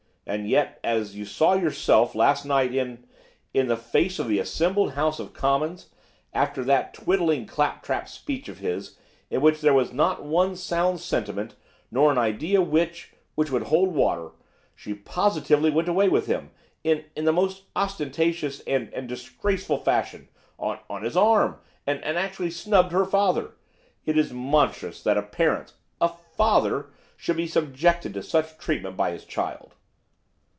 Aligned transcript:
And 0.27 0.47
yet, 0.49 0.79
as 0.81 1.09
as 1.09 1.15
you 1.17 1.25
saw 1.25 1.55
yourself, 1.55 2.15
last 2.15 2.45
night, 2.45 2.73
in 2.73 3.05
in 3.53 3.67
the 3.67 3.75
face 3.75 4.17
of 4.17 4.29
the 4.29 4.39
assembled 4.39 4.93
House 4.93 5.19
of 5.19 5.33
Commons, 5.33 5.89
after 6.31 6.63
that 6.63 6.93
twaddling 6.93 7.45
clap 7.45 7.83
trap 7.83 8.07
speech 8.07 8.47
of 8.47 8.59
his, 8.59 8.97
in 9.29 9.41
which 9.41 9.59
there 9.59 9.73
was 9.73 9.91
not 9.91 10.23
one 10.23 10.55
sound 10.55 11.01
sentiment, 11.01 11.55
nor 11.89 12.11
an 12.11 12.17
idea 12.17 12.61
which 12.61 13.11
which 13.35 13.51
would 13.51 13.63
hold 13.63 13.93
water, 13.93 14.29
she 14.73 14.93
positively 14.93 15.69
went 15.69 15.89
away 15.89 16.07
with 16.07 16.27
him, 16.27 16.51
in 16.81 17.03
in 17.13 17.25
the 17.25 17.33
most 17.33 17.63
ostentatious 17.75 18.61
and 18.61 18.93
and 18.93 19.09
disgraceful 19.09 19.79
fashion, 19.79 20.29
on 20.57 20.79
on 20.89 21.03
his 21.03 21.17
arm, 21.17 21.57
and 21.85 22.01
and 22.05 22.17
actually 22.17 22.51
snubbed 22.51 22.93
her 22.93 23.05
father. 23.05 23.55
It 24.05 24.17
is 24.17 24.31
monstrous 24.31 25.03
that 25.03 25.17
a 25.17 25.23
parent 25.23 25.73
a 25.99 26.07
father! 26.37 26.89
should 27.17 27.35
be 27.35 27.47
subjected 27.47 28.13
to 28.13 28.23
such 28.23 28.57
treatment 28.57 28.95
by 28.95 29.11
his 29.11 29.25
child. 29.25 29.73